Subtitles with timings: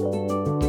[0.00, 0.59] Música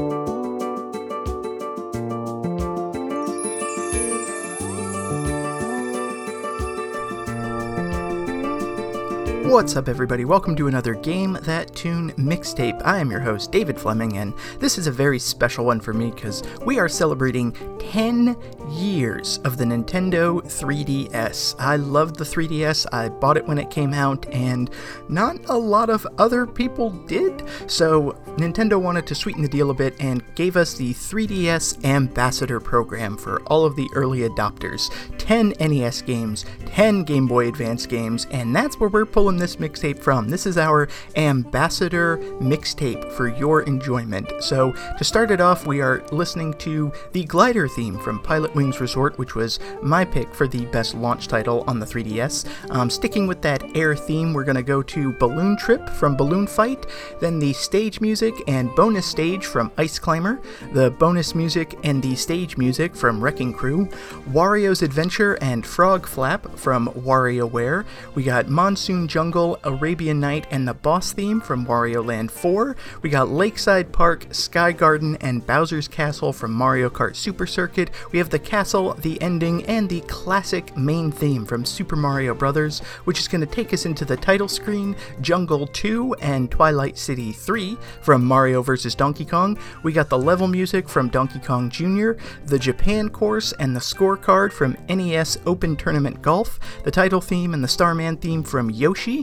[9.52, 10.24] What's up, everybody?
[10.24, 12.82] Welcome to another Game That Tune mixtape.
[12.86, 16.10] I am your host, David Fleming, and this is a very special one for me
[16.10, 18.38] because we are celebrating 10
[18.70, 21.56] years of the Nintendo 3DS.
[21.60, 24.70] I loved the 3DS, I bought it when it came out, and
[25.10, 27.44] not a lot of other people did.
[27.68, 32.62] So, Nintendo wanted to sweeten the deal a bit and gave us the 3DS Ambassador
[32.62, 38.28] program for all of the early adopters 10 NES games, 10 Game Boy Advance games,
[38.32, 40.30] and that's where we're pulling this mixtape from.
[40.30, 44.32] This is our Ambassador mixtape for your enjoyment.
[44.40, 49.18] So, to start it off, we are listening to the Glider theme from Pilotwings Resort,
[49.18, 52.48] which was my pick for the best launch title on the 3DS.
[52.70, 56.46] Um, sticking with that air theme, we're going to go to Balloon Trip from Balloon
[56.46, 56.86] Fight,
[57.20, 60.40] then the stage music and bonus stage from Ice Climber,
[60.74, 63.88] the bonus music and the stage music from Wrecking Crew,
[64.30, 67.86] Wario's Adventure and Frog Flap from WarioWare.
[68.14, 72.76] We got Monsoon Jungle, Arabian Night, and the boss theme from Wario Land 4.
[73.02, 77.92] We got Lakeside Park, Sky Garden, and Bowser's Castle from Mario Kart Super Circuit.
[78.12, 82.80] We have the castle, the ending, and the classic main theme from Super Mario Bros.,
[83.06, 87.32] which is going to take us into the title screen, Jungle 2, and Twilight City
[87.32, 88.96] 3 from Mario vs.
[88.96, 89.58] Donkey Kong.
[89.84, 92.12] We got the level music from Donkey Kong Jr.,
[92.46, 97.64] the Japan course, and the scorecard from NES Open Tournament Golf, the title theme and
[97.64, 99.21] the Starman theme from Yoshi,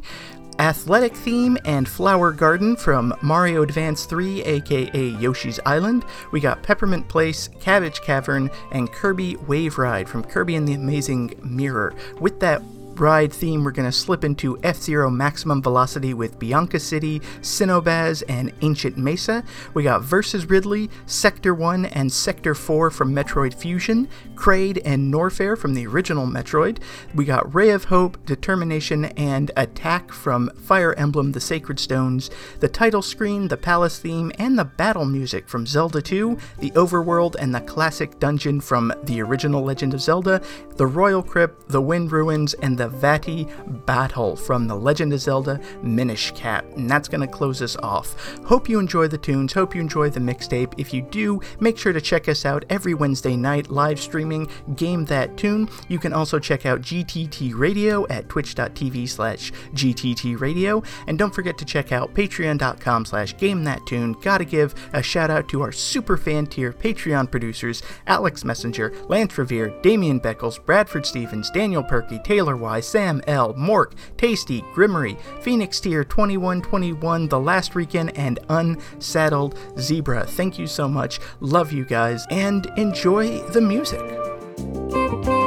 [0.59, 6.05] Athletic Theme and Flower Garden from Mario Advance 3, aka Yoshi's Island.
[6.33, 11.35] We got Peppermint Place, Cabbage Cavern, and Kirby Wave Ride from Kirby and the Amazing
[11.45, 11.95] Mirror.
[12.21, 12.61] With that
[13.01, 18.23] ride theme, we're going to slip into F Zero Maximum Velocity with Bianca City, Synobazz,
[18.29, 19.45] and Ancient Mesa.
[19.75, 25.57] We got Versus Ridley, Sector 1, and Sector 4 from Metroid Fusion, Kraid and Norfair
[25.57, 26.79] from the original Metroid.
[27.15, 32.31] We got Ray of Hope, Determination, and Attack from Fire Emblem The Sacred Stones,
[32.61, 37.37] the title screen, the palace theme, and the battle music from Zelda 2, the overworld,
[37.39, 40.43] and the classic dungeon from the original Legend of Zelda,
[40.77, 43.49] the Royal Crypt, the Wind Ruins, and the Vaati
[43.87, 46.65] Battle from The Legend of Zelda Minish Cap.
[46.77, 48.37] And that's going to close us off.
[48.45, 49.53] Hope you enjoy the tunes.
[49.53, 50.75] Hope you enjoy the mixtape.
[50.79, 55.05] If you do, make sure to check us out every Wednesday night live streaming Game
[55.07, 55.69] That Tune.
[55.89, 60.83] You can also check out GTT Radio at twitch.tv slash GTT Radio.
[61.07, 64.13] And don't forget to check out patreon.com slash Game That Tune.
[64.13, 69.37] Gotta give a shout out to our super fan tier Patreon producers Alex Messenger, Lance
[69.37, 72.85] Revere, Damian Beckles, Bradford Stevens, Daniel Perky, Taylor White.
[72.85, 80.27] Sam L, Mork, Tasty, Grimmery, Phoenix Tier 2121, The Last Weekend, and Unsaddled Zebra.
[80.27, 81.21] Thank you so much.
[81.41, 85.38] Love you guys, and enjoy the music.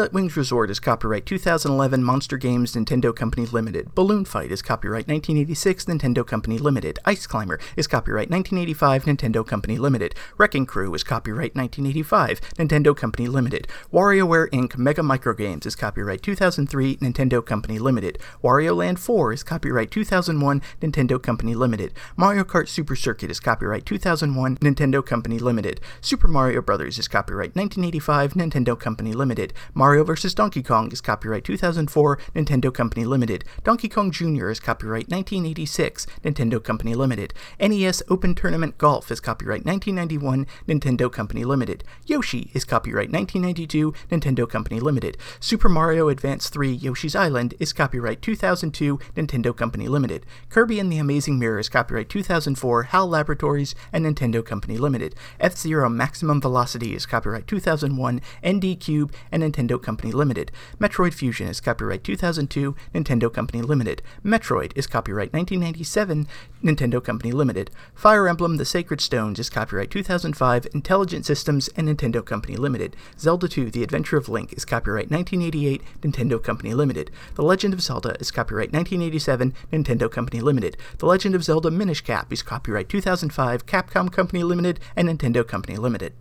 [0.00, 3.94] Pilotwings Resort is copyright 2011 Monster Games Nintendo Company Limited.
[3.94, 6.98] Balloon Fight is copyright 1986 Nintendo Company Limited.
[7.04, 10.14] Ice Climber is copyright 1985 Nintendo Company Limited.
[10.38, 13.68] Wrecking Crew is copyright 1985 Nintendo Company Limited.
[13.92, 14.78] WarioWare Inc.
[14.78, 18.18] Mega Microgames is copyright 2003 Nintendo Company Limited.
[18.42, 21.92] Wario Land 4 is copyright 2001 Nintendo Company Limited.
[22.16, 25.78] Mario Kart Super Circuit is copyright 2001 Nintendo Company Limited.
[26.00, 26.98] Super Mario Bros.
[26.98, 29.52] is copyright 1985 Nintendo Company Limited.
[29.74, 30.34] Mario vs.
[30.34, 33.44] Donkey Kong is copyright 2004 Nintendo Company Limited.
[33.64, 34.48] Donkey Kong Jr.
[34.48, 37.34] is copyright 1986 Nintendo Company Limited.
[37.58, 41.82] NES Open Tournament Golf is copyright 1991 Nintendo Company Limited.
[42.06, 45.18] Yoshi is copyright 1992 Nintendo Company Limited.
[45.40, 50.24] Super Mario Advance 3 Yoshi's Island is copyright 2002 Nintendo Company Limited.
[50.48, 55.16] Kirby and the Amazing Mirror is copyright 2004 HAL Laboratories and Nintendo Company Limited.
[55.40, 59.42] F-Zero Maximum Velocity is copyright 2001 ND Cube and
[59.80, 60.52] Nintendo Company Limited.
[60.78, 64.02] Metroid Fusion is copyright 2002 Nintendo Company Limited.
[64.24, 66.28] Metroid is copyright 1997
[66.62, 67.70] Nintendo Company Limited.
[67.94, 72.94] Fire Emblem The Sacred Stones is copyright 2005 Intelligent Systems and Nintendo Company Limited.
[73.18, 77.10] Zelda 2 The Adventure of Link is copyright 1988 Nintendo Company Limited.
[77.34, 80.76] The Legend of Zelda is copyright 1987 Nintendo Company Limited.
[80.98, 85.76] The Legend of Zelda Minish Cap is copyright 2005 Capcom Company Limited and Nintendo Company
[85.76, 86.12] Limited.